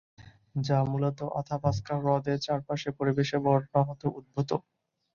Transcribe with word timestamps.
যা 0.59 0.77
মূলত 0.85 1.19
আথাবাস্কা 1.39 1.93
হ্রদের 1.99 2.37
চারপাশের 2.39 2.93
পরিবেশের 2.99 3.39
বর্ণনা 3.45 3.81
হতে 3.89 4.05
উদ্ভূত। 4.11 4.49